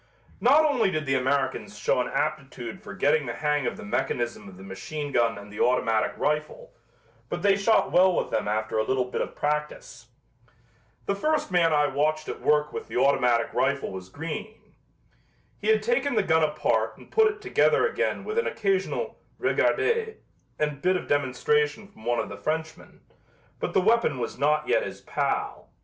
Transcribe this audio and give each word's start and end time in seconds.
Not 0.39 0.65
only 0.65 0.89
did 0.89 1.05
the 1.05 1.13
Americans 1.13 1.77
show 1.77 2.01
an 2.01 2.07
aptitude 2.07 2.81
for 2.81 2.95
getting 2.95 3.27
the 3.27 3.35
hang 3.35 3.67
of 3.67 3.77
the 3.77 3.85
mechanism 3.85 4.49
of 4.49 4.57
the 4.57 4.63
machine 4.63 5.11
gun 5.11 5.37
and 5.37 5.53
the 5.53 5.59
automatic 5.59 6.13
rifle, 6.17 6.71
but 7.29 7.43
they 7.43 7.55
shot 7.55 7.91
well 7.91 8.15
with 8.15 8.31
them 8.31 8.47
after 8.47 8.79
a 8.79 8.83
little 8.83 9.05
bit 9.05 9.21
of 9.21 9.35
practice. 9.35 10.07
The 11.05 11.13
first 11.13 11.51
man 11.51 11.71
I 11.71 11.85
watched 11.85 12.27
at 12.27 12.41
work 12.41 12.73
with 12.73 12.87
the 12.87 12.97
automatic 12.97 13.53
rifle 13.53 13.91
was 13.91 14.09
green. 14.09 14.55
He 15.59 15.67
had 15.67 15.83
taken 15.83 16.15
the 16.15 16.23
gun 16.23 16.43
apart 16.43 16.97
and 16.97 17.11
put 17.11 17.31
it 17.31 17.39
together 17.39 17.85
again 17.87 18.23
with 18.23 18.39
an 18.39 18.47
occasional 18.47 19.19
"regardez" 19.39 20.15
and 20.57 20.81
bit 20.81 20.95
of 20.97 21.07
demonstration 21.07 21.87
from 21.87 22.05
one 22.05 22.17
of 22.17 22.27
the 22.27 22.37
Frenchmen, 22.37 23.01
but 23.59 23.75
the 23.75 23.81
weapon 23.81 24.17
was 24.17 24.35
not 24.39 24.67
yet 24.67 24.83
his 24.83 25.01
pal. 25.01 25.69